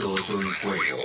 todo 0.00 0.40
en 0.40 0.50
juego. 0.62 0.98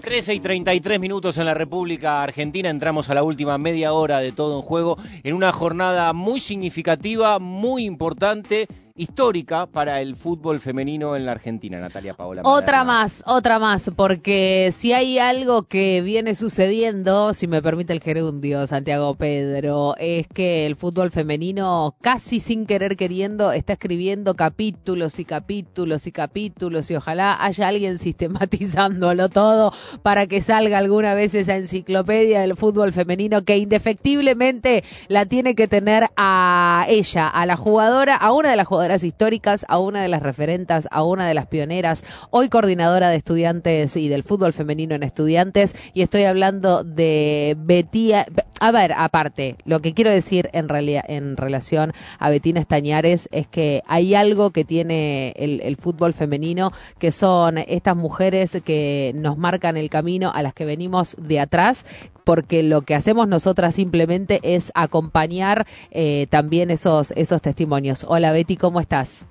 13 0.00 0.34
y 0.34 0.40
33 0.40 0.98
minutos 0.98 1.36
en 1.36 1.44
la 1.44 1.54
República 1.54 2.22
Argentina. 2.22 2.70
Entramos 2.70 3.10
a 3.10 3.14
la 3.14 3.22
última 3.22 3.58
media 3.58 3.92
hora 3.92 4.20
de 4.20 4.32
todo 4.32 4.56
en 4.56 4.62
juego 4.62 4.96
en 5.22 5.34
una 5.34 5.52
jornada 5.52 6.12
muy 6.14 6.40
significativa, 6.40 7.38
muy 7.38 7.84
importante 7.84 8.66
histórica 8.98 9.66
para 9.66 10.00
el 10.00 10.16
fútbol 10.16 10.60
femenino 10.60 11.16
en 11.16 11.24
la 11.24 11.32
Argentina, 11.32 11.78
Natalia 11.78 12.14
Paola. 12.14 12.42
Otra 12.44 12.84
más, 12.84 13.22
otra 13.26 13.58
más, 13.58 13.90
porque 13.96 14.70
si 14.72 14.92
hay 14.92 15.18
algo 15.18 15.62
que 15.62 16.02
viene 16.02 16.34
sucediendo, 16.34 17.32
si 17.32 17.46
me 17.46 17.62
permite 17.62 17.92
el 17.92 18.00
gerundio, 18.00 18.66
Santiago 18.66 19.14
Pedro, 19.14 19.94
es 19.98 20.26
que 20.26 20.66
el 20.66 20.74
fútbol 20.74 21.12
femenino 21.12 21.94
casi 22.02 22.40
sin 22.40 22.66
querer 22.66 22.96
queriendo 22.96 23.52
está 23.52 23.74
escribiendo 23.74 24.34
capítulos 24.34 25.18
y 25.20 25.24
capítulos 25.24 26.06
y 26.06 26.12
capítulos 26.12 26.90
y 26.90 26.96
ojalá 26.96 27.42
haya 27.42 27.68
alguien 27.68 27.98
sistematizándolo 27.98 29.28
todo 29.28 29.72
para 30.02 30.26
que 30.26 30.40
salga 30.40 30.78
alguna 30.78 31.14
vez 31.14 31.34
esa 31.34 31.56
enciclopedia 31.56 32.40
del 32.40 32.56
fútbol 32.56 32.92
femenino 32.92 33.44
que 33.44 33.58
indefectiblemente 33.58 34.82
la 35.06 35.26
tiene 35.26 35.54
que 35.54 35.68
tener 35.68 36.08
a 36.16 36.86
ella, 36.88 37.28
a 37.28 37.46
la 37.46 37.56
jugadora, 37.56 38.16
a 38.16 38.32
una 38.32 38.50
de 38.50 38.56
las 38.56 38.66
jugadoras 38.66 38.87
históricas, 39.04 39.64
a 39.68 39.78
una 39.78 40.02
de 40.02 40.08
las 40.08 40.22
referentas, 40.22 40.88
a 40.90 41.04
una 41.04 41.26
de 41.28 41.34
las 41.34 41.46
pioneras, 41.46 42.04
hoy 42.30 42.48
coordinadora 42.48 43.10
de 43.10 43.16
estudiantes 43.16 43.96
y 43.96 44.08
del 44.08 44.22
fútbol 44.22 44.52
femenino 44.52 44.94
en 44.94 45.02
estudiantes, 45.02 45.76
y 45.94 46.02
estoy 46.02 46.24
hablando 46.24 46.84
de 46.84 47.56
Betía. 47.58 48.26
A 48.60 48.72
ver, 48.72 48.92
aparte, 48.96 49.56
lo 49.64 49.80
que 49.80 49.94
quiero 49.94 50.10
decir 50.10 50.48
en 50.52 50.68
realidad 50.68 51.04
en 51.06 51.36
relación 51.36 51.92
a 52.18 52.30
Betina 52.30 52.60
Estañares 52.60 53.28
es 53.32 53.46
que 53.46 53.82
hay 53.86 54.14
algo 54.14 54.50
que 54.50 54.64
tiene 54.64 55.32
el, 55.36 55.60
el 55.62 55.76
fútbol 55.76 56.12
femenino, 56.12 56.72
que 56.98 57.12
son 57.12 57.58
estas 57.58 57.96
mujeres 57.96 58.60
que 58.64 59.12
nos 59.14 59.38
marcan 59.38 59.76
el 59.76 59.90
camino 59.90 60.32
a 60.34 60.42
las 60.42 60.54
que 60.54 60.64
venimos 60.64 61.16
de 61.18 61.40
atrás, 61.40 61.84
porque 62.28 62.62
lo 62.62 62.82
que 62.82 62.94
hacemos 62.94 63.26
nosotras 63.26 63.74
simplemente 63.74 64.40
es 64.42 64.70
acompañar 64.74 65.66
eh, 65.90 66.26
también 66.28 66.70
esos, 66.70 67.10
esos 67.12 67.40
testimonios. 67.40 68.04
Hola 68.06 68.32
Betty, 68.32 68.58
¿cómo 68.58 68.80
estás? 68.80 69.26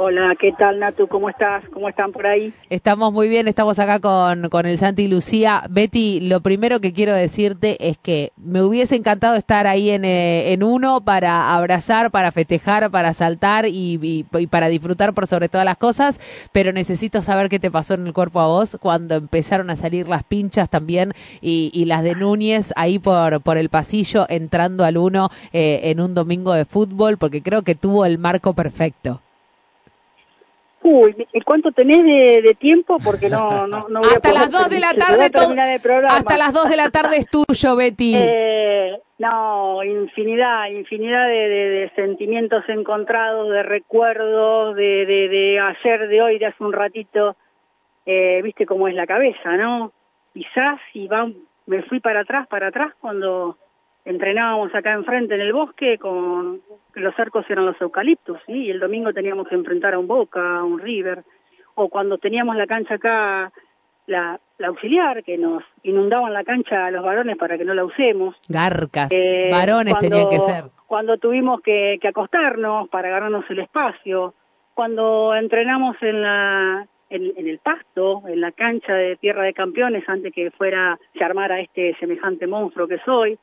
Hola, 0.00 0.36
¿qué 0.38 0.52
tal 0.56 0.78
Natu? 0.78 1.08
¿Cómo 1.08 1.28
estás? 1.28 1.64
¿Cómo 1.70 1.88
están 1.88 2.12
por 2.12 2.24
ahí? 2.24 2.52
Estamos 2.70 3.12
muy 3.12 3.28
bien, 3.28 3.48
estamos 3.48 3.80
acá 3.80 3.98
con, 3.98 4.48
con 4.48 4.64
el 4.64 4.78
Santi 4.78 5.02
y 5.02 5.08
Lucía. 5.08 5.64
Betty, 5.68 6.20
lo 6.20 6.40
primero 6.40 6.80
que 6.80 6.92
quiero 6.92 7.16
decirte 7.16 7.76
es 7.88 7.98
que 7.98 8.30
me 8.36 8.62
hubiese 8.62 8.94
encantado 8.94 9.34
estar 9.34 9.66
ahí 9.66 9.90
en, 9.90 10.04
eh, 10.04 10.52
en 10.52 10.62
uno 10.62 11.00
para 11.00 11.52
abrazar, 11.52 12.12
para 12.12 12.30
festejar, 12.30 12.92
para 12.92 13.12
saltar 13.12 13.64
y, 13.66 14.24
para 14.48 14.68
disfrutar 14.68 15.14
por 15.14 15.26
sobre 15.26 15.48
todas 15.48 15.64
las 15.64 15.78
cosas, 15.78 16.20
pero 16.52 16.70
necesito 16.70 17.20
saber 17.20 17.48
qué 17.48 17.58
te 17.58 17.72
pasó 17.72 17.94
en 17.94 18.06
el 18.06 18.12
cuerpo 18.12 18.38
a 18.38 18.46
vos 18.46 18.78
cuando 18.80 19.16
empezaron 19.16 19.68
a 19.68 19.74
salir 19.74 20.06
las 20.06 20.22
pinchas 20.22 20.70
también 20.70 21.12
y, 21.40 21.72
y 21.74 21.86
las 21.86 22.04
de 22.04 22.14
Núñez 22.14 22.72
ahí 22.76 23.00
por, 23.00 23.40
por 23.40 23.58
el 23.58 23.68
pasillo 23.68 24.26
entrando 24.28 24.84
al 24.84 24.96
uno 24.96 25.28
eh, 25.52 25.80
en 25.90 26.00
un 26.00 26.14
domingo 26.14 26.52
de 26.52 26.66
fútbol, 26.66 27.18
porque 27.18 27.42
creo 27.42 27.62
que 27.62 27.74
tuvo 27.74 28.04
el 28.04 28.18
marco 28.18 28.52
perfecto. 28.52 29.22
Uy, 30.90 31.26
¿cuánto 31.44 31.70
tenés 31.72 32.02
de, 32.02 32.40
de 32.42 32.54
tiempo? 32.54 32.96
Porque 33.04 33.28
no, 33.28 33.66
no, 33.66 33.88
no 33.88 34.00
voy 34.00 34.08
hasta 34.14 34.30
a 34.30 34.32
las 34.32 34.50
2 34.50 34.68
de 34.70 34.80
la 34.80 34.94
tarde 34.94 35.30
hasta 36.08 36.36
las 36.38 36.52
2 36.54 36.68
de 36.70 36.76
la 36.76 36.90
tarde 36.90 37.18
es 37.18 37.26
tuyo, 37.28 37.76
Betty. 37.76 38.14
Eh, 38.16 38.98
no, 39.18 39.84
infinidad, 39.84 40.66
infinidad 40.70 41.26
de, 41.26 41.48
de, 41.48 41.68
de, 41.68 41.90
sentimientos 41.94 42.64
encontrados, 42.68 43.50
de 43.50 43.62
recuerdos, 43.62 44.76
de, 44.76 45.04
de, 45.04 45.28
de 45.28 45.60
ayer, 45.60 46.08
de 46.08 46.22
hoy, 46.22 46.38
de 46.38 46.46
hace 46.46 46.64
un 46.64 46.72
ratito. 46.72 47.36
Eh, 48.06 48.40
Viste 48.42 48.64
cómo 48.64 48.88
es 48.88 48.94
la 48.94 49.06
cabeza, 49.06 49.56
¿no? 49.56 49.92
Quizás 50.32 50.80
y 50.94 51.06
va, 51.06 51.28
me 51.66 51.82
fui 51.82 52.00
para 52.00 52.20
atrás, 52.20 52.46
para 52.48 52.68
atrás 52.68 52.94
cuando 52.98 53.58
entrenábamos 54.06 54.74
acá 54.74 54.94
enfrente 54.94 55.34
en 55.34 55.42
el 55.42 55.52
bosque 55.52 55.98
con 55.98 56.62
los 56.94 57.18
arcos 57.18 57.44
eran 57.48 57.66
los 57.66 57.80
eucaliptos 57.80 58.38
¿sí? 58.46 58.52
y 58.52 58.70
el 58.70 58.80
domingo 58.80 59.12
teníamos 59.12 59.48
que 59.48 59.54
enfrentar 59.54 59.94
a 59.94 59.98
un 59.98 60.06
Boca, 60.06 60.58
a 60.58 60.64
un 60.64 60.78
River 60.78 61.24
o 61.74 61.88
cuando 61.88 62.18
teníamos 62.18 62.56
la 62.56 62.66
cancha 62.66 62.94
acá 62.94 63.52
la, 64.06 64.40
la 64.58 64.68
auxiliar 64.68 65.22
que 65.22 65.36
nos 65.36 65.62
inundaban 65.82 66.32
la 66.32 66.44
cancha 66.44 66.86
a 66.86 66.90
los 66.90 67.04
varones 67.04 67.36
para 67.36 67.58
que 67.58 67.64
no 67.64 67.74
la 67.74 67.84
usemos 67.84 68.36
garcas 68.48 69.10
eh, 69.12 69.50
varones 69.50 69.94
cuando, 69.94 70.08
tenían 70.08 70.28
que 70.30 70.40
ser 70.40 70.64
cuando 70.86 71.18
tuvimos 71.18 71.60
que, 71.60 71.98
que 72.00 72.08
acostarnos 72.08 72.88
para 72.88 73.10
ganarnos 73.10 73.44
el 73.50 73.60
espacio 73.60 74.34
cuando 74.74 75.34
entrenamos 75.34 75.96
en 76.02 76.22
la 76.22 76.86
en, 77.10 77.32
en, 77.36 77.48
el 77.48 77.58
pasto, 77.58 78.22
en 78.28 78.40
la 78.40 78.52
cancha 78.52 78.92
de 78.92 79.16
tierra 79.16 79.42
de 79.42 79.54
campeones, 79.54 80.06
antes 80.08 80.30
que 80.32 80.50
fuera, 80.50 80.98
se 81.14 81.24
armara 81.24 81.58
este 81.58 81.96
semejante 81.98 82.46
monstruo 82.46 82.86
que 82.86 82.98
soy 82.98 83.38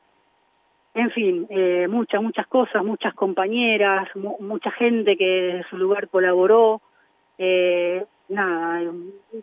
en 0.96 1.10
fin, 1.10 1.46
eh, 1.50 1.86
muchas, 1.88 2.22
muchas 2.22 2.46
cosas, 2.46 2.82
muchas 2.82 3.12
compañeras, 3.12 4.08
mu 4.16 4.36
mucha 4.40 4.70
gente 4.70 5.14
que 5.18 5.26
de 5.56 5.64
su 5.68 5.76
lugar 5.76 6.08
colaboró, 6.08 6.80
eh, 7.36 8.02
nada, 8.30 8.90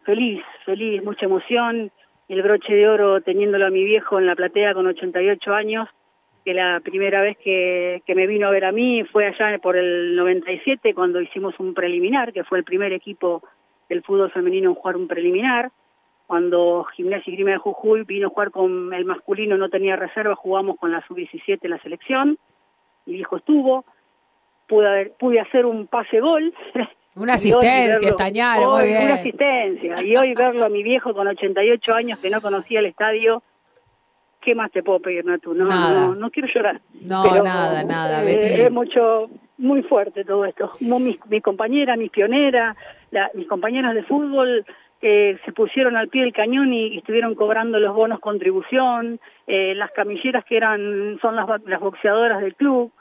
feliz, 0.04 0.44
feliz, 0.66 1.04
mucha 1.04 1.28
emoción, 1.28 1.92
el 2.28 2.42
broche 2.42 2.74
de 2.74 2.88
oro 2.88 3.22
teniéndolo 3.22 3.68
a 3.68 3.70
mi 3.70 3.84
viejo 3.84 4.18
en 4.18 4.26
la 4.26 4.36
platea 4.36 4.74
con 4.74 4.88
88 4.88 5.54
años, 5.54 5.88
que 6.44 6.56
la 6.56 6.80
primera 6.80 7.22
vez 7.22 7.38
que, 7.38 8.02
que 8.08 8.16
me 8.16 8.26
vino 8.26 8.48
a 8.48 8.52
ver 8.52 8.66
a 8.66 8.72
mí 8.72 9.04
fue 9.04 9.28
allá 9.28 9.60
por 9.60 9.78
el 9.78 10.16
97 10.16 10.96
cuando 10.96 11.22
hicimos 11.22 11.54
un 11.60 11.76
preliminar, 11.76 12.34
que 12.34 12.44
fue 12.44 12.58
el 12.58 12.64
primer 12.64 12.94
equipo 12.94 13.44
del 13.90 14.02
fútbol 14.02 14.32
femenino 14.32 14.72
en 14.72 14.76
jugar 14.76 14.98
un 14.98 15.08
preliminar, 15.08 15.70
cuando 16.28 16.86
Gimnasia 16.96 17.32
y 17.32 17.36
Grima 17.36 17.52
de 17.52 17.58
Jujuy 17.58 18.04
vino 18.04 18.28
a 18.28 18.30
jugar 18.30 18.52
con 18.52 18.94
el 18.94 19.06
masculino, 19.06 19.58
no 19.58 19.70
tenía 19.70 19.96
reserva, 19.96 20.36
jugamos 20.36 20.78
con 20.78 20.92
la 20.92 21.06
sub-17 21.08 21.60
en 21.62 21.70
la 21.70 21.82
selección, 21.82 22.38
mi 23.06 23.14
viejo 23.14 23.38
estuvo, 23.38 23.86
pude, 24.68 24.88
haber, 24.88 25.12
pude 25.20 25.40
hacer 25.40 25.66
un 25.66 25.88
pase-gol. 25.88 26.54
Una 27.16 27.34
asistencia, 27.36 28.10
estañar, 28.10 28.60
muy 28.66 28.86
bien. 28.86 29.06
Una 29.06 29.16
asistencia, 29.16 30.02
y 30.02 30.16
hoy 30.16 30.34
verlo 30.34 30.66
a 30.66 30.70
mi 30.70 30.84
viejo 30.84 31.14
con 31.14 31.28
88 31.28 31.94
años 31.94 32.20
que 32.20 32.30
no 32.30 32.42
conocía 32.42 32.80
el 32.80 32.88
estadio, 32.88 33.44
¿qué 34.42 34.56
más 34.56 34.72
te 34.72 34.84
puedo 34.84 35.00
pedir, 35.00 35.26
Natu? 35.26 35.54
No, 35.54 35.66
nada. 35.66 36.08
no, 36.08 36.16
no 36.16 36.32
quiero 36.32 36.50
llorar. 36.54 36.82
No, 37.02 37.24
pero, 37.24 37.44
nada, 37.44 37.84
nada, 37.84 38.24
eh. 38.26 38.64
Es 38.64 38.72
mucho, 38.72 39.30
muy 39.58 39.84
fuerte 39.84 40.26
todo 40.26 40.46
esto. 40.46 40.72
Mi, 40.80 41.20
mi 41.30 41.42
compañera, 41.42 41.96
mis 41.96 42.12
pioneras, 42.12 42.76
la, 43.12 43.30
mis 43.34 43.48
compañeras 43.48 43.94
de 43.94 44.04
fútbol, 44.04 44.66
eh, 45.06 45.38
se 45.44 45.52
pusieron 45.52 45.98
al 45.98 46.08
pie 46.08 46.22
del 46.22 46.32
cañón 46.32 46.74
y, 46.74 46.98
estuvieron 46.98 47.36
cobrando 47.36 47.78
los 47.78 47.94
bonos 47.94 48.22
contribución, 48.22 49.20
eh, 49.48 49.76
las 49.76 49.92
camilleras 49.92 50.46
que 50.46 50.56
eran 50.56 51.20
son 51.22 51.36
las, 51.36 51.46
las 51.66 51.82
boxeadoras 51.82 52.42
del 52.42 52.56
club, 52.56 52.92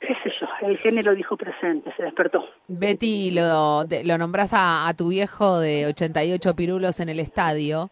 qué 0.00 0.14
sé 0.24 0.32
yo, 0.40 0.48
el 0.66 0.76
género 0.78 1.14
dijo 1.14 1.36
presente, 1.36 1.92
se 1.96 2.02
despertó. 2.02 2.44
Betty, 2.66 3.30
lo, 3.30 3.84
lo 4.04 4.18
nombras 4.18 4.52
a, 4.52 4.88
a 4.88 4.94
tu 4.94 5.10
viejo 5.10 5.60
de 5.60 5.86
88 5.86 6.56
pirulos 6.56 6.98
en 6.98 7.08
el 7.10 7.20
estadio 7.20 7.90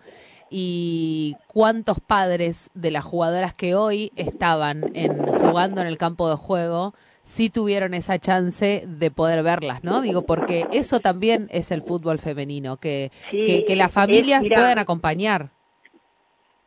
y 0.50 1.36
cuántos 1.46 2.00
padres 2.00 2.70
de 2.74 2.90
las 2.90 3.04
jugadoras 3.04 3.54
que 3.54 3.74
hoy 3.74 4.12
estaban 4.16 4.90
en, 4.94 5.18
jugando 5.26 5.80
en 5.80 5.86
el 5.86 5.98
campo 5.98 6.28
de 6.28 6.36
juego 6.36 6.94
sí 7.22 7.50
tuvieron 7.50 7.92
esa 7.92 8.18
chance 8.18 8.84
de 8.86 9.10
poder 9.10 9.42
verlas, 9.42 9.84
¿no? 9.84 10.00
Digo, 10.00 10.24
porque 10.24 10.64
eso 10.72 11.00
también 11.00 11.48
es 11.50 11.70
el 11.70 11.82
fútbol 11.82 12.18
femenino, 12.18 12.78
que, 12.78 13.10
sí, 13.30 13.44
que, 13.44 13.64
que, 13.66 13.76
las 13.76 13.92
familias 13.92 14.42
es, 14.42 14.48
mirá, 14.48 14.62
puedan 14.62 14.78
acompañar. 14.78 15.50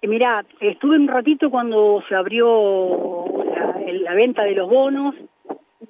Mira, 0.04 0.46
estuve 0.60 0.98
un 0.98 1.08
ratito 1.08 1.50
cuando 1.50 2.04
se 2.08 2.16
abrió 2.16 3.26
la, 3.46 3.76
la 3.92 4.14
venta 4.14 4.44
de 4.44 4.54
los 4.54 4.70
bonos, 4.70 5.16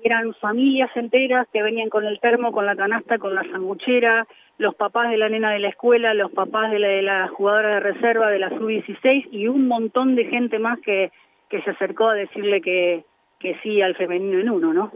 eran 0.03 0.33
familias 0.35 0.89
enteras 0.95 1.47
que 1.51 1.61
venían 1.61 1.89
con 1.89 2.05
el 2.05 2.19
termo, 2.19 2.51
con 2.51 2.65
la 2.65 2.75
canasta, 2.75 3.17
con 3.17 3.35
la 3.35 3.43
sanguchera, 3.43 4.25
los 4.61 4.75
papás 4.75 5.09
de 5.09 5.17
la 5.17 5.27
nena 5.27 5.51
de 5.51 5.59
la 5.59 5.69
escuela, 5.69 6.13
los 6.13 6.31
papás 6.31 6.71
de 6.71 6.77
la, 6.77 6.87
de 6.87 7.01
la 7.01 7.27
jugadora 7.29 7.75
de 7.75 7.79
reserva 7.79 8.29
de 8.29 8.37
la 8.37 8.49
sub-16 8.49 9.29
y 9.31 9.47
un 9.47 9.67
montón 9.67 10.15
de 10.15 10.25
gente 10.25 10.59
más 10.59 10.79
que, 10.81 11.11
que 11.49 11.63
se 11.63 11.71
acercó 11.71 12.09
a 12.09 12.13
decirle 12.13 12.61
que, 12.61 13.03
que 13.39 13.57
sí 13.63 13.81
al 13.81 13.95
femenino 13.95 14.39
en 14.39 14.49
uno, 14.51 14.71
¿no? 14.71 14.91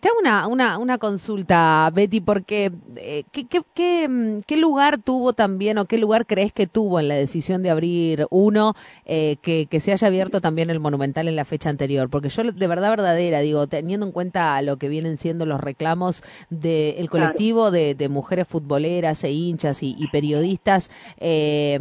te 0.00 0.08
hago 0.08 0.18
una, 0.20 0.48
una, 0.48 0.78
una, 0.78 0.98
consulta, 0.98 1.88
Betty, 1.94 2.20
porque 2.20 2.72
eh, 2.96 3.22
¿qué, 3.30 3.46
qué, 3.46 4.08
mm, 4.08 4.40
qué, 4.44 4.56
lugar 4.56 4.98
tuvo 5.00 5.34
también 5.34 5.78
o 5.78 5.84
qué 5.84 5.98
lugar 5.98 6.26
crees 6.26 6.52
que 6.52 6.66
tuvo 6.66 6.98
en 6.98 7.06
la 7.06 7.14
decisión 7.14 7.62
de 7.62 7.70
abrir 7.70 8.26
uno 8.30 8.74
eh, 9.04 9.36
que, 9.40 9.66
que, 9.66 9.78
se 9.78 9.92
haya 9.92 10.08
abierto 10.08 10.40
también 10.40 10.68
el 10.70 10.80
Monumental 10.80 11.28
en 11.28 11.36
la 11.36 11.44
fecha 11.44 11.70
anterior? 11.70 12.10
Porque 12.10 12.28
yo 12.28 12.42
de 12.42 12.66
verdad 12.66 12.90
verdadera, 12.90 13.38
digo, 13.38 13.68
teniendo 13.68 14.04
en 14.04 14.10
cuenta 14.10 14.60
lo 14.62 14.78
que 14.78 14.88
vienen 14.88 15.16
siendo 15.16 15.46
los 15.46 15.60
reclamos 15.60 16.24
del 16.48 17.08
colectivo 17.08 17.70
de, 17.70 18.08
mujeres 18.10 18.48
futboleras 18.48 19.22
e 19.22 19.30
hinchas 19.30 19.84
y, 19.84 19.94
y 19.96 20.08
periodistas, 20.08 20.90
eh, 21.18 21.78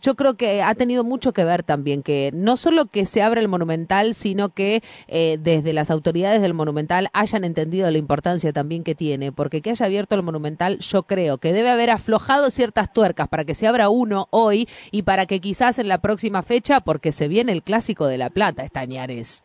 yo 0.00 0.14
creo 0.14 0.34
que 0.34 0.62
ha 0.62 0.74
tenido 0.76 1.01
mucho 1.04 1.32
que 1.32 1.44
ver 1.44 1.62
también, 1.62 2.02
que 2.02 2.30
no 2.32 2.56
solo 2.56 2.86
que 2.86 3.06
se 3.06 3.22
abra 3.22 3.40
el 3.40 3.48
monumental, 3.48 4.14
sino 4.14 4.50
que 4.50 4.82
eh, 5.08 5.38
desde 5.40 5.72
las 5.72 5.90
autoridades 5.90 6.42
del 6.42 6.54
monumental 6.54 7.08
hayan 7.12 7.44
entendido 7.44 7.90
la 7.90 7.98
importancia 7.98 8.52
también 8.52 8.84
que 8.84 8.94
tiene, 8.94 9.32
porque 9.32 9.60
que 9.60 9.70
haya 9.70 9.86
abierto 9.86 10.14
el 10.14 10.22
monumental, 10.22 10.78
yo 10.78 11.04
creo 11.04 11.38
que 11.38 11.52
debe 11.52 11.70
haber 11.70 11.90
aflojado 11.90 12.50
ciertas 12.50 12.92
tuercas 12.92 13.28
para 13.28 13.44
que 13.44 13.54
se 13.54 13.66
abra 13.66 13.88
uno 13.88 14.28
hoy 14.30 14.68
y 14.90 15.02
para 15.02 15.26
que 15.26 15.40
quizás 15.40 15.78
en 15.78 15.88
la 15.88 15.98
próxima 15.98 16.42
fecha, 16.42 16.80
porque 16.80 17.12
se 17.12 17.28
viene 17.28 17.52
el 17.52 17.62
clásico 17.62 18.06
de 18.06 18.18
La 18.18 18.30
Plata, 18.30 18.64
Estañares. 18.64 19.44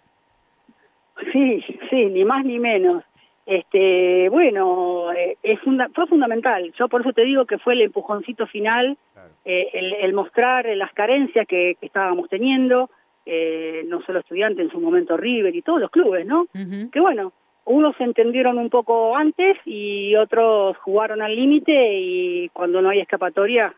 Sí, 1.33 1.63
sí, 1.89 2.05
ni 2.05 2.23
más 2.23 2.45
ni 2.45 2.59
menos 2.59 3.03
este 3.47 4.27
bueno 4.29 5.13
eh, 5.13 5.37
es 5.41 5.59
fue 5.95 6.05
fundamental. 6.07 6.71
Yo 6.77 6.89
por 6.89 7.01
eso 7.01 7.13
te 7.13 7.23
digo 7.23 7.45
que 7.45 7.57
fue 7.57 7.73
el 7.73 7.81
empujoncito 7.81 8.45
final 8.45 8.97
eh, 9.45 9.69
el, 10.01 10.13
mostrar 10.13 10.65
las 10.75 10.91
carencias 10.93 11.47
que, 11.47 11.77
estábamos 11.81 12.27
teniendo 12.29 12.89
eh, 13.25 13.85
no 13.87 14.01
solo 14.01 14.19
estudiantes 14.19 14.65
en 14.65 14.71
su 14.71 14.79
momento 14.81 15.15
River 15.15 15.55
y 15.55 15.61
todos 15.61 15.79
los 15.79 15.89
clubes 15.89 16.25
no 16.25 16.47
que 16.91 16.99
bueno 16.99 17.31
unos 17.63 17.95
se 17.95 18.03
entendieron 18.03 18.57
un 18.57 18.69
poco 18.69 19.15
antes 19.15 19.57
y 19.65 20.15
otros 20.15 20.77
jugaron 20.79 21.21
al 21.21 21.33
límite 21.33 21.93
y 21.93 22.49
cuando 22.49 22.81
no 22.81 22.89
hay 22.89 22.99
escapatoria 22.99 23.73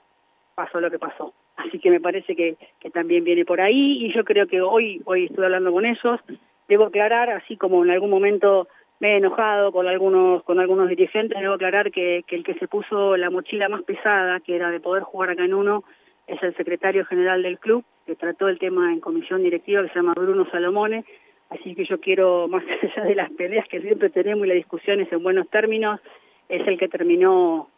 pasó 0.56 0.80
lo 0.80 0.92
que 0.92 1.00
pasó. 1.00 1.34
Así 1.56 1.80
que 1.80 1.90
me 1.90 2.00
parece 2.00 2.36
que, 2.36 2.56
que 2.80 2.92
también 2.92 3.24
viene 3.24 3.46
por 3.46 3.62
ahí 3.62 4.06
y 4.06 4.14
yo 4.14 4.24
creo 4.24 4.46
que 4.46 4.62
hoy 4.62 5.02
hoy 5.06 5.26
estuve 5.26 5.46
hablando 5.46 5.72
con 5.72 5.86
ellos. 5.86 6.20
Debo 6.68 6.86
aclarar 6.86 7.32
así 7.32 7.58
como 7.58 7.84
en 7.84 7.90
algún 7.90 8.12
momento 8.12 8.68
me 9.00 9.14
he 9.14 9.18
enojado 9.18 9.72
con 9.72 9.88
algunos 9.88 10.44
con 10.44 10.60
algunos 10.60 10.90
dirigentes. 10.90 11.40
Debo 11.40 11.54
aclarar 11.54 11.92
que, 11.92 12.24
que 12.28 12.36
el 12.36 12.44
que 12.44 12.56
se 12.56 12.68
puso 12.68 13.18
la 13.18 13.30
mochila 13.30 13.70
más 13.70 13.84
pesada 13.84 14.40
que 14.40 14.56
era 14.56 14.72
de 14.72 14.80
poder 14.80 15.04
jugar 15.04 15.32
acá 15.32 15.46
en 15.46 15.54
uno 15.54 15.84
es 16.28 16.42
el 16.44 16.56
secretario 16.56 17.06
general 17.06 17.42
del 17.42 17.58
club 17.58 17.84
que 18.06 18.16
trató 18.16 18.48
el 18.48 18.60
tema 18.60 18.94
en 18.94 19.00
comisión 19.00 19.44
directiva 19.44 19.82
que 19.84 19.90
se 19.90 19.96
llama 19.96 20.14
Bruno 20.16 20.48
Salomone. 20.52 21.06
Así 21.50 21.74
que 21.74 21.86
yo 21.86 22.00
quiero 22.00 22.48
más 22.48 22.64
allá 22.84 23.04
de 23.04 23.16
las 23.16 23.32
peleas 23.32 23.68
que 23.68 23.82
siempre 23.82 24.10
tenemos 24.10 24.46
y 24.46 24.50
las 24.50 24.58
discusiones 24.58 25.12
en 25.12 25.24
buenos 25.24 25.50
términos 25.50 26.00
es 26.48 26.68
el 26.68 26.78
que 26.78 26.88
terminó 26.88 27.70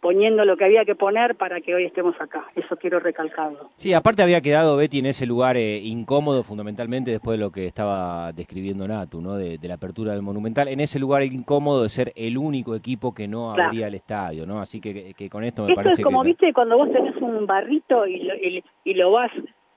poniendo 0.00 0.44
lo 0.44 0.56
que 0.56 0.64
había 0.64 0.84
que 0.84 0.94
poner 0.94 1.36
para 1.36 1.60
que 1.60 1.74
hoy 1.74 1.84
estemos 1.84 2.14
acá. 2.20 2.44
Eso 2.54 2.76
quiero 2.76 3.00
recalcarlo. 3.00 3.70
Sí, 3.76 3.92
aparte 3.92 4.22
había 4.22 4.40
quedado 4.40 4.76
Betty 4.76 5.00
en 5.00 5.06
ese 5.06 5.26
lugar 5.26 5.56
eh, 5.56 5.78
incómodo 5.78 6.42
fundamentalmente 6.42 7.10
después 7.10 7.38
de 7.38 7.44
lo 7.44 7.52
que 7.52 7.66
estaba 7.66 8.32
describiendo 8.32 8.88
Natu, 8.88 9.20
¿no? 9.20 9.36
De, 9.36 9.58
la 9.62 9.74
apertura 9.74 10.12
del 10.14 10.22
Monumental, 10.22 10.66
en 10.66 10.80
ese 10.80 10.98
lugar 10.98 11.22
incómodo 11.22 11.84
de 11.84 11.88
ser 11.88 12.12
el 12.16 12.36
único 12.36 12.74
equipo 12.74 13.14
que 13.14 13.28
no 13.28 13.52
abría 13.52 13.86
el 13.86 13.94
estadio, 13.94 14.46
¿no? 14.46 14.60
Así 14.60 14.80
que, 14.80 15.14
que, 15.14 15.30
con 15.30 15.44
esto 15.44 15.62
me 15.62 15.68
esto 15.68 15.76
parece 15.76 16.02
es 16.02 16.04
como, 16.04 16.24
viste, 16.24 16.52
cuando 16.52 16.76
vos 16.76 16.90
tenés 16.90 17.14
un 17.16 17.46
barrito 17.46 18.06
y 18.06 18.20
y, 18.42 18.64
y 18.84 18.94
lo 18.94 19.12
vas 19.12 19.30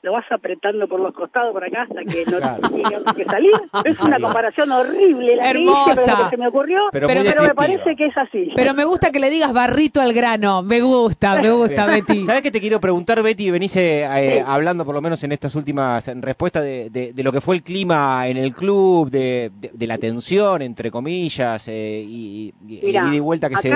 lo 0.04 0.12
vas 0.12 0.26
apretando 0.32 0.86
por 0.88 1.00
los 1.00 1.14
costados 1.14 1.54
por 1.54 1.64
acá 1.64 1.84
hasta 1.84 2.02
que 2.04 2.26
no 2.30 2.70
tiene 2.70 3.04
que 3.16 3.26
salir. 3.26 3.52
Es 3.86 4.02
una 4.02 4.20
comparación 4.20 4.70
horrible 4.72 5.38
la 5.38 5.50
Hermosa. 5.50 6.26
Que, 6.26 6.30
se 6.32 6.38
me 6.38 6.48
ocurrió, 6.50 6.78
pero, 6.92 7.08
me 7.08 7.56
parece 7.56 7.96
que 7.96 8.08
es 8.08 8.18
así. 8.18 8.52
Pero 8.54 8.74
me 8.74 8.84
gusta 8.84 9.12
que 9.12 9.20
le 9.20 9.30
digas 9.30 9.54
barrito 9.54 10.02
al 10.02 10.14
grano. 10.14 10.62
Me 10.62 10.82
gusta, 10.82 11.42
me 11.42 11.52
gusta, 11.52 11.86
Betty. 11.86 12.24
¿Sabes 12.26 12.42
qué 12.42 12.52
te 12.52 12.60
quiero 12.60 12.82
preguntar, 12.82 13.24
Betty? 13.24 13.50
Venís 13.50 13.78
eh, 13.78 14.04
eh, 14.04 14.44
hablando 14.46 14.84
por 14.84 14.94
lo 14.94 15.02
menos 15.02 15.24
en 15.24 15.32
estas 15.32 15.56
últimas 15.56 16.06
respuestas 16.22 16.64
de, 16.64 16.90
de, 16.90 17.24
lo 17.24 17.32
que 17.32 17.40
fue 17.40 17.56
el 17.56 17.64
clima 17.64 18.28
en 18.28 18.36
el 18.36 18.54
club, 18.54 19.10
de, 19.10 19.52
de 19.56 19.88
la 19.88 19.98
tensión, 19.98 20.62
entre 20.62 20.92
comillas, 20.92 21.66
eh, 21.70 22.04
y, 22.06 22.54
y, 22.68 23.20
vuelta 23.20 23.48
que 23.48 23.56
acá, 23.56 23.62
se... 23.62 23.70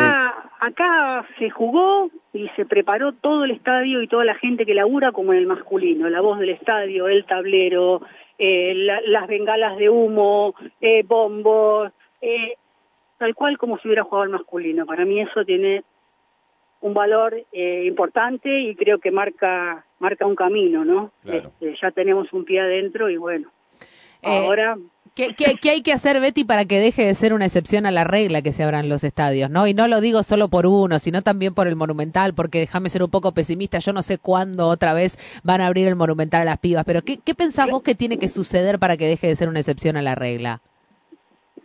Acá 0.59 1.27
se 1.37 1.49
jugó 1.49 2.09
y 2.33 2.47
se 2.55 2.65
preparó 2.65 3.11
todo 3.13 3.45
el 3.45 3.51
estadio 3.51 4.01
y 4.01 4.07
toda 4.07 4.25
la 4.25 4.35
gente 4.35 4.65
que 4.65 4.73
labura 4.73 5.11
como 5.11 5.33
en 5.33 5.39
el 5.39 5.47
masculino, 5.47 6.09
la 6.09 6.21
voz 6.21 6.39
del 6.39 6.49
estadio, 6.49 7.07
el 7.07 7.25
tablero, 7.25 8.01
eh, 8.39 8.73
las 9.05 9.27
bengalas 9.27 9.77
de 9.77 9.89
humo, 9.89 10.55
eh, 10.81 11.03
bombos, 11.03 11.91
eh, 12.21 12.55
tal 13.17 13.35
cual 13.35 13.57
como 13.57 13.77
si 13.77 13.87
hubiera 13.87 14.03
jugado 14.03 14.23
el 14.23 14.31
masculino. 14.31 14.85
Para 14.85 15.05
mí 15.05 15.21
eso 15.21 15.45
tiene 15.45 15.83
un 16.81 16.93
valor 16.93 17.35
eh, 17.51 17.83
importante 17.85 18.59
y 18.59 18.75
creo 18.75 18.99
que 18.99 19.11
marca 19.11 19.85
marca 19.99 20.25
un 20.25 20.35
camino, 20.35 20.85
¿no? 20.85 21.11
Este, 21.25 21.75
ya 21.81 21.91
tenemos 21.91 22.31
un 22.33 22.45
pie 22.45 22.61
adentro 22.61 23.09
y 23.09 23.17
bueno, 23.17 23.51
ahora 24.23 24.77
¿Qué, 25.17 25.33
¿Qué, 25.59 25.71
hay 25.71 25.81
que 25.81 25.93
hacer, 25.93 26.19
Betty, 26.19 26.43
para 26.43 26.65
que 26.65 26.79
deje 26.79 27.03
de 27.03 27.15
ser 27.15 27.33
una 27.33 27.45
excepción 27.45 27.87
a 27.87 27.91
la 27.91 28.03
regla 28.03 28.43
que 28.43 28.53
se 28.53 28.63
abran 28.63 28.87
los 28.87 29.03
estadios? 29.03 29.49
¿no? 29.49 29.65
Y 29.65 29.73
no 29.73 29.87
lo 29.87 29.99
digo 29.99 30.21
solo 30.21 30.47
por 30.47 30.67
uno, 30.67 30.99
sino 30.99 31.23
también 31.23 31.55
por 31.55 31.67
el 31.67 31.75
Monumental, 31.75 32.35
porque 32.35 32.59
déjame 32.59 32.89
ser 32.89 33.01
un 33.01 33.09
poco 33.09 33.31
pesimista, 33.31 33.79
yo 33.79 33.93
no 33.93 34.03
sé 34.03 34.19
cuándo 34.19 34.67
otra 34.67 34.93
vez 34.93 35.17
van 35.43 35.61
a 35.61 35.65
abrir 35.65 35.87
el 35.87 35.95
Monumental 35.95 36.41
a 36.41 36.45
las 36.45 36.59
pibas, 36.59 36.85
pero 36.85 37.01
¿qué, 37.01 37.17
qué 37.17 37.33
pensás 37.33 37.67
vos 37.67 37.81
que 37.81 37.95
tiene 37.95 38.19
que 38.19 38.29
suceder 38.29 38.77
para 38.77 38.95
que 38.95 39.07
deje 39.07 39.25
de 39.25 39.35
ser 39.35 39.49
una 39.49 39.57
excepción 39.57 39.97
a 39.97 40.03
la 40.03 40.13
regla? 40.13 40.61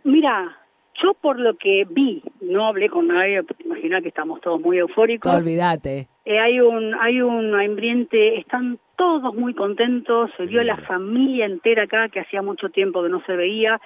Mira, 0.03 0.57
yo 1.03 1.13
por 1.13 1.39
lo 1.39 1.55
que 1.55 1.85
vi, 1.87 2.23
no 2.41 2.65
hablé 2.65 2.89
con 2.89 3.07
nadie, 3.07 3.39
imagina 3.63 4.01
que 4.01 4.07
estamos 4.07 4.41
todos 4.41 4.59
muy 4.59 4.79
eufóricos. 4.79 5.31
olvídate. 5.31 6.07
Eh, 6.25 6.39
hay 6.39 6.61
un 6.61 6.93
hay 6.95 7.21
un 7.21 7.53
ambiente, 7.53 8.37
están 8.37 8.79
todos 8.95 9.35
muy 9.35 9.53
contentos, 9.53 10.31
se 10.37 10.45
vio 10.45 10.63
la 10.63 10.77
familia 10.77 11.45
entera 11.45 11.83
acá 11.83 12.07
que 12.07 12.21
hacía 12.21 12.41
mucho 12.41 12.69
tiempo 12.69 13.03
que 13.03 13.09
no 13.09 13.21
se 13.25 13.35
veía. 13.35 13.81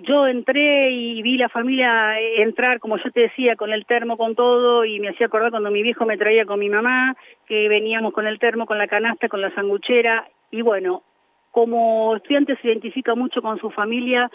Yo 0.00 0.26
entré 0.26 0.90
y 0.90 1.22
vi 1.22 1.36
la 1.38 1.48
familia 1.48 2.20
entrar, 2.20 2.78
como 2.80 2.98
yo 2.98 3.10
te 3.10 3.20
decía, 3.20 3.56
con 3.56 3.72
el 3.72 3.84
termo, 3.84 4.16
con 4.16 4.34
todo, 4.36 4.84
y 4.84 5.00
me 5.00 5.08
hacía 5.08 5.26
acordar 5.26 5.50
cuando 5.50 5.70
mi 5.72 5.82
viejo 5.82 6.06
me 6.06 6.16
traía 6.16 6.46
con 6.46 6.60
mi 6.60 6.68
mamá, 6.68 7.16
que 7.46 7.68
veníamos 7.68 8.12
con 8.12 8.26
el 8.26 8.38
termo, 8.38 8.64
con 8.66 8.78
la 8.78 8.86
canasta, 8.86 9.28
con 9.28 9.40
la 9.40 9.52
sanguchera, 9.54 10.28
y 10.52 10.62
bueno, 10.62 11.02
como 11.50 12.14
estudiante 12.14 12.56
se 12.62 12.68
identifica 12.68 13.16
mucho 13.16 13.42
con 13.42 13.58
su 13.58 13.70
familia, 13.70 14.30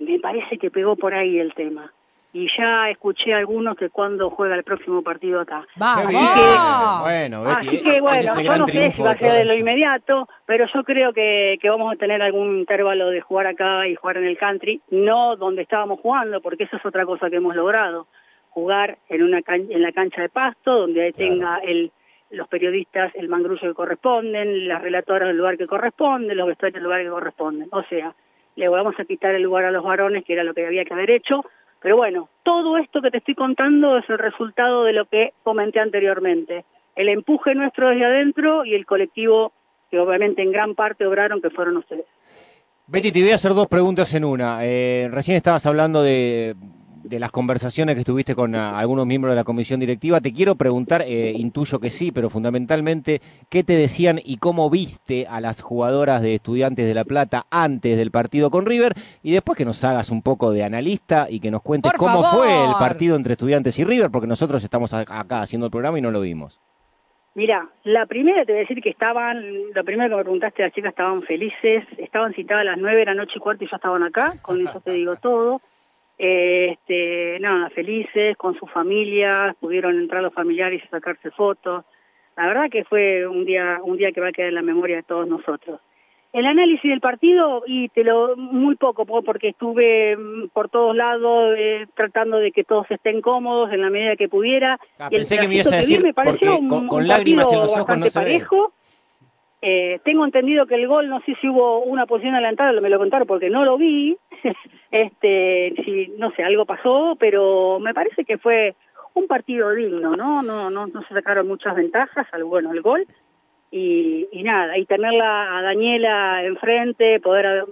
me 0.00 0.18
parece 0.18 0.58
que 0.58 0.72
pegó 0.72 0.96
por 0.96 1.14
ahí 1.14 1.38
el 1.38 1.54
tema 1.54 1.92
y 2.34 2.48
ya 2.58 2.90
escuché 2.90 3.32
a 3.32 3.38
algunos 3.38 3.76
que 3.76 3.90
cuando 3.90 4.28
juega 4.28 4.56
el 4.56 4.64
próximo 4.64 5.02
partido 5.02 5.40
acá. 5.40 5.64
Así 5.78 6.08
que, 6.08 7.00
bueno, 7.00 7.44
así 7.46 7.82
que 7.82 8.00
bueno, 8.00 8.40
yo 8.40 8.56
no 8.56 8.66
sé 8.66 8.90
si 8.90 9.02
va 9.02 9.12
a 9.12 9.16
ser 9.16 9.32
de 9.32 9.44
lo 9.44 9.54
inmediato, 9.54 10.28
pero 10.44 10.66
yo 10.74 10.82
creo 10.82 11.12
que, 11.12 11.56
que 11.62 11.70
vamos 11.70 11.94
a 11.94 11.96
tener 11.96 12.20
algún 12.20 12.58
intervalo 12.58 13.10
de 13.10 13.20
jugar 13.20 13.46
acá 13.46 13.86
y 13.86 13.94
jugar 13.94 14.16
en 14.16 14.24
el 14.24 14.36
country, 14.36 14.82
no 14.90 15.36
donde 15.36 15.62
estábamos 15.62 16.00
jugando, 16.00 16.40
porque 16.40 16.64
eso 16.64 16.76
es 16.76 16.84
otra 16.84 17.06
cosa 17.06 17.30
que 17.30 17.36
hemos 17.36 17.54
logrado, 17.54 18.08
jugar 18.50 18.98
en 19.08 19.22
una 19.22 19.40
en 19.46 19.82
la 19.82 19.92
cancha 19.92 20.20
de 20.20 20.28
pasto, 20.28 20.76
donde 20.76 21.12
tenga 21.12 21.58
el 21.58 21.92
los 22.30 22.48
periodistas 22.48 23.14
el 23.14 23.28
mangrullo 23.28 23.60
que 23.60 23.74
corresponden, 23.74 24.66
las 24.66 24.82
relatoras 24.82 25.30
el 25.30 25.36
lugar 25.36 25.56
que 25.56 25.68
corresponde, 25.68 26.34
los 26.34 26.48
vestuarios 26.48 26.78
el 26.78 26.82
lugar 26.82 27.02
que 27.04 27.10
corresponden. 27.10 27.68
O 27.70 27.84
sea, 27.84 28.12
le 28.56 28.68
vamos 28.68 28.94
a 28.98 29.04
quitar 29.04 29.36
el 29.36 29.42
lugar 29.42 29.66
a 29.66 29.70
los 29.70 29.84
varones, 29.84 30.24
que 30.24 30.32
era 30.32 30.42
lo 30.42 30.52
que 30.52 30.66
había 30.66 30.84
que 30.84 30.94
haber 30.94 31.10
hecho. 31.10 31.44
Pero 31.84 31.98
bueno, 31.98 32.30
todo 32.44 32.78
esto 32.78 33.02
que 33.02 33.10
te 33.10 33.18
estoy 33.18 33.34
contando 33.34 33.98
es 33.98 34.08
el 34.08 34.16
resultado 34.16 34.84
de 34.84 34.94
lo 34.94 35.04
que 35.04 35.34
comenté 35.42 35.80
anteriormente. 35.80 36.64
El 36.96 37.10
empuje 37.10 37.54
nuestro 37.54 37.90
desde 37.90 38.06
adentro 38.06 38.64
y 38.64 38.74
el 38.74 38.86
colectivo 38.86 39.52
que 39.90 39.98
obviamente 39.98 40.40
en 40.40 40.50
gran 40.50 40.74
parte 40.74 41.06
obraron, 41.06 41.42
que 41.42 41.50
fueron 41.50 41.76
ustedes. 41.76 42.06
Betty, 42.86 43.12
te 43.12 43.20
voy 43.20 43.32
a 43.32 43.34
hacer 43.34 43.52
dos 43.52 43.66
preguntas 43.66 44.14
en 44.14 44.24
una. 44.24 44.60
Eh, 44.62 45.10
recién 45.10 45.36
estabas 45.36 45.66
hablando 45.66 46.02
de, 46.02 46.56
las 47.10 47.30
conversaciones 47.30 47.94
que 47.94 48.00
estuviste 48.00 48.34
con 48.34 48.54
ah, 48.54 48.78
algunos 48.78 49.06
miembros 49.06 49.32
de 49.32 49.36
la 49.36 49.44
comisión 49.44 49.80
directiva. 49.80 50.20
Te 50.20 50.32
quiero 50.32 50.54
preguntar, 50.54 51.02
eh, 51.02 51.32
intuyo 51.36 51.80
que 51.80 51.90
sí, 51.90 52.10
pero 52.12 52.30
fundamentalmente, 52.30 53.20
¿qué 53.48 53.64
te 53.64 53.74
decían 53.74 54.20
y 54.24 54.38
cómo 54.38 54.70
viste 54.70 55.26
a 55.28 55.40
las 55.40 55.60
jugadoras 55.60 56.22
de 56.22 56.36
Estudiantes 56.36 56.86
de 56.86 56.94
La 56.94 57.04
Plata 57.04 57.46
antes 57.50 57.96
del 57.96 58.10
partido 58.10 58.50
con 58.50 58.66
River? 58.66 58.94
Y 59.22 59.32
después 59.32 59.56
que 59.56 59.64
nos 59.64 59.82
hagas 59.84 60.10
un 60.10 60.22
poco 60.22 60.52
de 60.52 60.64
analista 60.64 61.26
y 61.28 61.40
que 61.40 61.50
nos 61.50 61.62
cuentes 61.62 61.92
cómo 61.92 62.24
fue 62.24 62.48
el 62.48 62.74
partido 62.78 63.16
entre 63.16 63.32
Estudiantes 63.32 63.78
y 63.78 63.84
River, 63.84 64.10
porque 64.10 64.26
nosotros 64.26 64.62
estamos 64.64 64.92
acá 64.92 65.40
haciendo 65.40 65.66
el 65.66 65.72
programa 65.72 65.98
y 65.98 66.02
no 66.02 66.10
lo 66.10 66.20
vimos. 66.20 66.58
Mira, 67.34 67.68
la 67.82 68.06
primera 68.06 68.44
te 68.44 68.52
voy 68.52 68.60
a 68.60 68.60
decir 68.60 68.80
que 68.80 68.90
estaban, 68.90 69.72
lo 69.74 69.84
primero 69.84 70.08
que 70.08 70.16
me 70.16 70.22
preguntaste, 70.22 70.62
las 70.62 70.72
chicas 70.72 70.90
estaban 70.90 71.22
felices, 71.22 71.84
estaban 71.98 72.32
citadas 72.32 72.62
a 72.62 72.70
las 72.70 72.78
nueve 72.78 73.00
de 73.00 73.06
la 73.06 73.14
noche 73.14 73.32
y 73.36 73.40
cuarto 73.40 73.64
y 73.64 73.68
ya 73.68 73.76
estaban 73.76 74.04
acá, 74.04 74.34
con 74.40 74.64
eso 74.64 74.80
te 74.80 74.92
digo 74.92 75.16
todo. 75.16 75.60
Este, 76.18 77.38
nada, 77.40 77.70
felices, 77.70 78.36
con 78.36 78.58
sus 78.58 78.70
familias, 78.70 79.56
pudieron 79.60 79.98
entrar 79.98 80.22
los 80.22 80.34
familiares 80.34 80.82
y 80.84 80.88
sacarse 80.88 81.30
fotos. 81.30 81.84
La 82.36 82.46
verdad 82.46 82.70
que 82.70 82.84
fue 82.84 83.26
un 83.26 83.44
día, 83.44 83.78
un 83.82 83.96
día 83.96 84.12
que 84.12 84.20
va 84.20 84.28
a 84.28 84.32
quedar 84.32 84.48
en 84.48 84.54
la 84.56 84.62
memoria 84.62 84.96
de 84.96 85.02
todos 85.02 85.26
nosotros. 85.26 85.80
El 86.32 86.46
análisis 86.46 86.90
del 86.90 87.00
partido, 87.00 87.62
y 87.64 87.88
te 87.90 88.02
lo 88.02 88.36
muy 88.36 88.74
poco, 88.74 89.04
porque 89.06 89.50
estuve 89.50 90.16
mm, 90.16 90.48
por 90.52 90.68
todos 90.68 90.96
lados 90.96 91.54
eh, 91.56 91.86
tratando 91.94 92.38
de 92.38 92.50
que 92.50 92.64
todos 92.64 92.90
estén 92.90 93.20
cómodos 93.20 93.72
en 93.72 93.80
la 93.80 93.88
medida 93.88 94.16
que 94.16 94.28
pudiera. 94.28 94.80
Ah, 94.98 95.08
y 95.12 95.16
pensé 95.16 95.38
que 95.38 95.46
me 95.46 95.54
ibas 95.54 95.72
a 95.72 95.76
decir, 95.76 96.02
me 96.02 96.12
pareció 96.12 96.58
un, 96.58 96.88
con, 96.88 97.06
lágrimas 97.06 97.52
en 97.52 97.60
los 97.60 97.78
ojos 97.78 97.98
no 97.98 98.08
se 98.08 98.18
parejo. 98.18 98.72
Eh, 99.66 99.98
tengo 100.04 100.26
entendido 100.26 100.66
que 100.66 100.74
el 100.74 100.86
gol, 100.86 101.08
no 101.08 101.20
sé 101.22 101.34
si 101.40 101.48
hubo 101.48 101.80
una 101.84 102.04
posición 102.04 102.34
adelantada, 102.34 102.78
me 102.82 102.90
lo 102.90 102.98
contaron 102.98 103.26
porque 103.26 103.48
no 103.48 103.64
lo 103.64 103.78
vi. 103.78 104.14
este, 104.90 105.72
si 105.82 106.12
no 106.18 106.30
sé, 106.32 106.42
algo 106.42 106.66
pasó, 106.66 107.16
pero 107.18 107.78
me 107.80 107.94
parece 107.94 108.26
que 108.26 108.36
fue 108.36 108.74
un 109.14 109.26
partido 109.26 109.70
digno, 109.70 110.16
¿no? 110.16 110.42
No, 110.42 110.70
no, 110.70 110.86
no 110.86 111.02
se 111.08 111.14
sacaron 111.14 111.48
muchas 111.48 111.74
ventajas, 111.76 112.26
al 112.32 112.44
bueno, 112.44 112.72
el 112.72 112.82
gol 112.82 113.06
y, 113.70 114.28
y 114.30 114.42
nada, 114.42 114.78
y 114.78 114.84
tenerla 114.84 115.58
a 115.58 115.62
Daniela 115.62 116.44
enfrente, 116.44 117.18
poder 117.18 117.64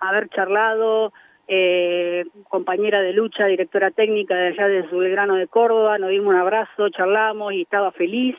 haber 0.00 0.28
charlado, 0.30 1.12
eh, 1.46 2.24
compañera 2.48 3.00
de 3.00 3.12
lucha, 3.12 3.46
directora 3.46 3.92
técnica 3.92 4.34
de 4.34 4.48
allá 4.48 4.68
de 4.68 4.82
Belgrano 4.82 5.36
de 5.36 5.46
Córdoba, 5.46 5.98
nos 5.98 6.10
dimos 6.10 6.34
un 6.34 6.40
abrazo, 6.40 6.88
charlamos 6.88 7.52
y 7.52 7.62
estaba 7.62 7.92
feliz. 7.92 8.36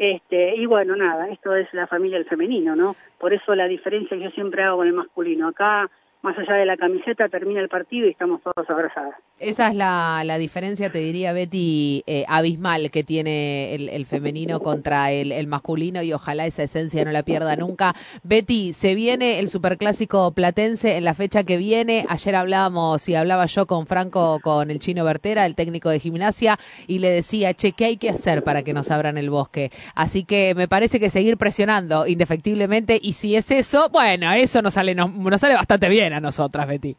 Este, 0.00 0.56
y 0.56 0.64
bueno, 0.64 0.96
nada, 0.96 1.28
esto 1.28 1.54
es 1.54 1.68
la 1.74 1.86
familia 1.86 2.16
del 2.16 2.26
femenino, 2.26 2.74
¿no? 2.74 2.96
Por 3.18 3.34
eso 3.34 3.54
la 3.54 3.68
diferencia 3.68 4.16
que 4.16 4.22
yo 4.22 4.30
siempre 4.30 4.62
hago 4.62 4.78
con 4.78 4.86
el 4.86 4.94
masculino. 4.94 5.48
Acá 5.48 5.90
más 6.22 6.36
allá 6.36 6.54
de 6.54 6.66
la 6.66 6.76
camiseta, 6.76 7.28
termina 7.28 7.60
el 7.60 7.68
partido 7.68 8.06
y 8.06 8.10
estamos 8.10 8.42
todos 8.42 8.68
abrazados. 8.68 9.14
Esa 9.38 9.68
es 9.68 9.74
la, 9.74 10.22
la 10.24 10.36
diferencia, 10.36 10.90
te 10.90 10.98
diría 10.98 11.32
Betty, 11.32 12.02
eh, 12.06 12.24
abismal 12.28 12.90
que 12.90 13.04
tiene 13.04 13.74
el, 13.74 13.88
el 13.88 14.04
femenino 14.04 14.60
contra 14.60 15.12
el, 15.12 15.32
el, 15.32 15.46
masculino 15.46 16.02
y 16.02 16.12
ojalá 16.12 16.44
esa 16.44 16.62
esencia 16.62 17.04
no 17.06 17.10
la 17.10 17.22
pierda 17.22 17.56
nunca. 17.56 17.94
Betty, 18.22 18.74
se 18.74 18.94
viene 18.94 19.38
el 19.38 19.48
superclásico 19.48 20.32
platense 20.32 20.98
en 20.98 21.04
la 21.04 21.14
fecha 21.14 21.44
que 21.44 21.56
viene. 21.56 22.04
Ayer 22.08 22.34
hablábamos 22.36 23.08
y 23.08 23.14
hablaba 23.14 23.46
yo 23.46 23.66
con 23.66 23.86
Franco, 23.86 24.40
con 24.42 24.70
el 24.70 24.78
chino 24.78 25.04
Bertera, 25.04 25.46
el 25.46 25.54
técnico 25.54 25.88
de 25.88 26.00
gimnasia, 26.00 26.58
y 26.86 26.98
le 26.98 27.08
decía, 27.10 27.54
che, 27.54 27.72
¿qué 27.72 27.86
hay 27.86 27.96
que 27.96 28.10
hacer 28.10 28.42
para 28.42 28.62
que 28.62 28.74
nos 28.74 28.90
abran 28.90 29.16
el 29.16 29.30
bosque? 29.30 29.70
Así 29.94 30.24
que 30.24 30.54
me 30.54 30.68
parece 30.68 31.00
que 31.00 31.08
seguir 31.08 31.38
presionando 31.38 32.06
indefectiblemente 32.06 32.98
y 33.00 33.14
si 33.14 33.36
es 33.36 33.50
eso, 33.50 33.88
bueno, 33.88 34.30
eso 34.34 34.60
nos 34.60 34.74
sale, 34.74 34.94
nos, 34.94 35.14
nos 35.14 35.40
sale 35.40 35.54
bastante 35.54 35.88
bien 35.88 36.09
a 36.12 36.20
nosotras, 36.20 36.66
Betty. 36.66 36.96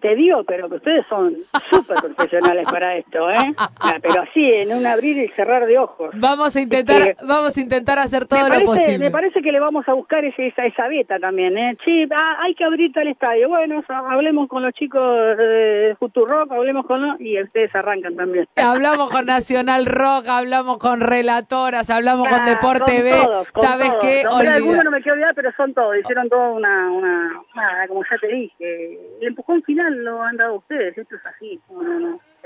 Te 0.00 0.14
digo, 0.14 0.44
pero 0.44 0.68
que 0.68 0.76
ustedes 0.76 1.06
son 1.08 1.34
súper 1.70 1.96
profesionales 1.96 2.66
para 2.70 2.96
esto, 2.96 3.30
¿eh? 3.30 3.54
Ah, 3.78 3.96
pero 4.02 4.22
así, 4.22 4.42
en 4.42 4.72
un 4.72 4.86
abrir 4.86 5.16
y 5.18 5.28
cerrar 5.28 5.66
de 5.66 5.78
ojos. 5.78 6.10
Vamos 6.14 6.56
a 6.56 6.60
intentar, 6.60 7.16
vamos 7.22 7.56
a 7.56 7.60
intentar 7.60 7.98
hacer 7.98 8.26
todo 8.26 8.48
lo 8.48 8.64
posible. 8.64 8.98
Me 8.98 9.10
parece 9.10 9.42
que 9.42 9.52
le 9.52 9.60
vamos 9.60 9.86
a 9.88 9.92
buscar 9.92 10.24
esa, 10.24 10.64
esa 10.64 10.88
beta 10.88 11.18
también, 11.18 11.56
¿eh? 11.56 11.76
Sí, 11.84 12.06
ah, 12.10 12.38
hay 12.40 12.54
que 12.54 12.64
abrir 12.64 12.92
tal 12.92 13.06
estadio. 13.06 13.48
Bueno, 13.48 13.84
hablemos 13.88 14.48
con 14.48 14.62
los 14.62 14.72
chicos 14.72 15.36
de 15.36 15.94
Futurock, 15.98 16.50
hablemos 16.52 16.86
con... 16.86 17.16
y 17.20 17.40
ustedes 17.40 17.74
arrancan 17.74 18.16
también. 18.16 18.48
Hablamos 18.56 19.10
con 19.10 19.26
Nacional 19.26 19.86
Rock, 19.86 20.26
hablamos 20.28 20.78
con 20.78 21.00
relatoras, 21.00 21.88
hablamos 21.90 22.28
con 22.28 22.44
Deporte 22.44 23.02
B. 23.02 23.12
¿Sabes 23.54 23.92
qué? 24.00 24.22
algunos 24.26 24.84
no 24.84 24.90
me 24.90 25.02
quiero 25.02 25.14
olvidar, 25.14 25.34
pero 25.34 25.52
son 25.56 25.74
todos. 25.74 25.96
Hicieron 25.96 26.28
todo 26.28 26.54
una, 26.54 26.90
una, 26.90 27.42
como 27.88 28.02
ya 28.10 28.18
te 28.18 28.28
dije. 28.28 28.98
El 29.20 29.28
empujón 29.28 29.62
final 29.62 29.85
lo 29.90 30.22
han 30.22 30.36
dado 30.36 30.54
ustedes, 30.56 30.96
esto 30.96 31.16
es 31.16 31.26
así, 31.26 31.60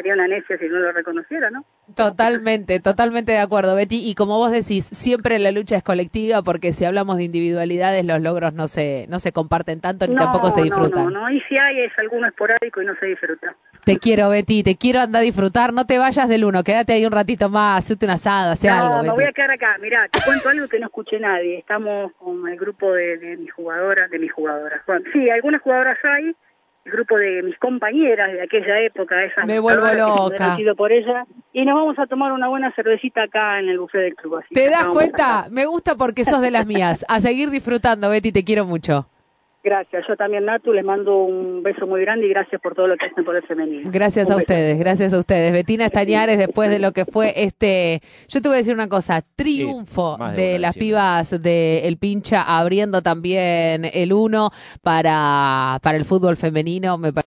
sería 0.01 0.15
una 0.15 0.29
necia 0.29 0.57
si 0.57 0.67
no 0.67 0.79
lo 0.79 0.93
reconociera, 0.93 1.51
¿no? 1.51 1.65
Totalmente, 1.95 2.81
totalmente 2.81 3.33
de 3.33 3.39
acuerdo, 3.39 3.75
Betty. 3.75 4.09
Y 4.09 4.15
como 4.15 4.39
vos 4.39 4.51
decís, 4.51 4.87
siempre 4.87 5.39
la 5.39 5.51
lucha 5.51 5.77
es 5.77 5.83
colectiva 5.83 6.41
porque 6.43 6.73
si 6.73 6.87
hablamos 6.87 7.19
de 7.19 7.25
individualidades, 7.25 8.05
los 8.07 8.23
logros 8.23 8.55
no 8.55 8.67
se, 8.67 9.07
no 9.09 9.19
se 9.19 9.33
comparten 9.33 9.83
tanto 9.83 10.07
ni 10.07 10.17
tampoco 10.17 10.51
se 10.51 10.63
disfrutan. 10.63 11.05
No, 11.05 11.11
no, 11.11 11.21
no, 11.21 11.31
y 11.31 11.41
si 11.43 11.59
hay 11.59 11.81
es 11.81 11.93
alguno 11.99 12.29
esporádico 12.29 12.81
y 12.81 12.87
no 12.87 12.95
se 12.97 13.07
disfruta. 13.07 13.55
Te 13.85 13.99
quiero, 13.99 14.31
Betty, 14.31 14.63
te 14.63 14.77
quiero 14.77 15.01
andar 15.01 15.21
a 15.21 15.25
disfrutar. 15.25 15.75
No 15.75 15.85
te 15.85 15.99
vayas 15.99 16.29
del 16.29 16.45
uno, 16.45 16.63
quédate 16.63 16.95
ahí 16.95 17.05
un 17.05 17.13
ratito 17.13 17.51
más, 17.51 17.91
hazte 17.91 18.07
una 18.07 18.15
asada, 18.15 18.53
hace 18.53 18.71
algo. 18.71 18.97
No, 18.97 19.03
me 19.03 19.11
voy 19.11 19.25
a 19.25 19.33
quedar 19.33 19.51
acá. 19.51 19.77
Mirá, 19.81 20.09
te 20.09 20.21
cuento 20.25 20.49
algo 20.49 20.67
que 20.69 20.79
no 20.79 20.87
escuché 20.87 21.21
nadie. 21.21 21.59
Estamos 21.59 22.13
con 22.15 22.49
el 22.49 22.59
grupo 22.59 22.93
de, 22.93 23.19
de 23.19 23.37
mis 23.37 23.53
jugadoras, 23.53 24.11
de 24.11 24.19
mis 24.19 24.33
jugadoras. 24.33 24.81
sí, 25.13 25.29
algunas 25.29 25.61
jugadoras 25.61 25.99
hay 26.05 26.35
el 26.85 26.93
grupo 26.93 27.17
de 27.17 27.43
mis 27.43 27.59
compañeras 27.59 28.33
de 28.33 28.43
aquella 28.43 28.81
época, 28.81 29.23
esas 29.25 29.45
me 29.47 29.61
vuelvo 29.61 29.87
loca. 29.93 30.57
por 30.77 30.93
ella, 30.93 31.25
y 31.53 31.65
nos 31.65 31.75
vamos 31.75 31.99
a 31.99 32.07
tomar 32.07 32.33
una 32.33 32.49
buena 32.49 32.73
cervecita 32.75 33.25
acá 33.25 33.59
en 33.59 33.69
el 33.69 33.79
buffet 33.79 34.01
del 34.01 34.15
club. 34.15 34.43
¿Te 34.51 34.71
das 34.71 34.89
cuenta? 34.89 35.49
Me 35.51 35.67
gusta 35.67 35.97
porque 35.97 36.25
sos 36.25 36.41
de 36.41 36.51
las 36.51 36.67
mías. 36.67 37.05
A 37.09 37.21
seguir 37.21 37.51
disfrutando, 37.51 38.09
Betty, 38.09 38.33
te 38.33 38.45
quiero 38.45 38.65
mucho. 38.65 39.07
Gracias, 39.63 40.05
yo 40.09 40.17
también 40.17 40.47
Natu, 40.47 40.73
les 40.73 40.85
mando 40.85 41.25
un 41.25 41.63
beso 41.63 41.87
muy 41.87 42.01
grande 42.01 42.27
y 42.27 42.31
gracias 42.31 42.59
por 42.63 42.75
todo 42.75 42.87
lo 42.87 42.97
que 42.97 43.07
hacen 43.07 43.25
por 43.27 43.37
el 43.37 43.43
femenino. 43.43 43.91
Gracias 43.93 44.31
a 44.31 44.37
ustedes, 44.37 44.79
gracias 44.79 45.13
a 45.13 45.19
ustedes. 45.19 45.53
Betina 45.53 45.85
Estañares, 45.85 46.39
después 46.39 46.71
de 46.71 46.79
lo 46.79 46.93
que 46.93 47.05
fue 47.05 47.35
este, 47.37 48.01
yo 48.29 48.41
te 48.41 48.49
voy 48.49 48.57
a 48.57 48.59
decir 48.59 48.73
una 48.73 48.89
cosa, 48.89 49.23
triunfo 49.37 50.17
de, 50.35 50.59
las 50.59 50.79
pibas 50.79 51.43
de 51.43 51.87
El 51.87 51.99
Pincha 51.99 52.43
abriendo 52.43 53.03
también 53.03 53.85
el 53.85 54.15
uno 54.15 54.51
para, 54.83 55.79
para 55.83 55.99
el 55.99 56.07
fútbol 56.07 56.39
femenino. 56.39 56.97
Me 56.97 57.13